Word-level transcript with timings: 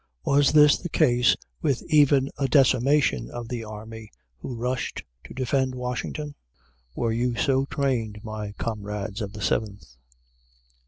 Was 0.25 0.51
this 0.51 0.79
the 0.79 0.89
case 0.89 1.35
with 1.61 1.83
even 1.87 2.31
a 2.39 2.47
decimation 2.47 3.29
of 3.29 3.49
the 3.49 3.63
army 3.63 4.09
who 4.39 4.55
rushed 4.55 5.03
to 5.25 5.33
defend 5.35 5.75
Washington? 5.75 6.33
Were 6.95 7.11
you 7.11 7.35
so 7.35 7.65
trained, 7.65 8.19
my 8.23 8.53
comrades 8.53 9.21
of 9.21 9.33
the 9.33 9.43
Seventh? 9.43 9.85